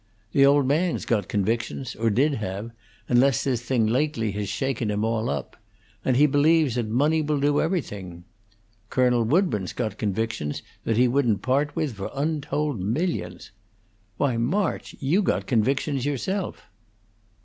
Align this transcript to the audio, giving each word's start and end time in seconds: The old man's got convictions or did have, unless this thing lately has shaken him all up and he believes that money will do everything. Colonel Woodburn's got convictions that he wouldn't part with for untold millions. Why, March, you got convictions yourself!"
The 0.31 0.47
old 0.47 0.65
man's 0.65 1.05
got 1.05 1.27
convictions 1.27 1.93
or 1.95 2.09
did 2.09 2.33
have, 2.33 2.71
unless 3.07 3.43
this 3.43 3.61
thing 3.61 3.85
lately 3.85 4.31
has 4.31 4.49
shaken 4.49 4.89
him 4.89 5.05
all 5.05 5.29
up 5.29 5.55
and 6.03 6.17
he 6.17 6.25
believes 6.25 6.73
that 6.73 6.87
money 6.87 7.21
will 7.21 7.39
do 7.39 7.61
everything. 7.61 8.23
Colonel 8.89 9.23
Woodburn's 9.23 9.73
got 9.73 9.99
convictions 9.99 10.63
that 10.85 10.97
he 10.97 11.07
wouldn't 11.07 11.43
part 11.43 11.75
with 11.75 11.93
for 11.93 12.09
untold 12.15 12.79
millions. 12.79 13.51
Why, 14.17 14.37
March, 14.37 14.95
you 14.99 15.21
got 15.21 15.45
convictions 15.45 16.03
yourself!" 16.03 16.63